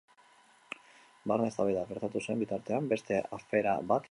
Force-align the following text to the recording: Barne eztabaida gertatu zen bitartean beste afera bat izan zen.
Barne 1.31 1.51
eztabaida 1.53 1.85
gertatu 1.93 2.25
zen 2.25 2.43
bitartean 2.45 2.91
beste 2.97 3.23
afera 3.39 3.77
bat 3.77 3.85
izan 3.85 3.89
zen. 3.91 3.99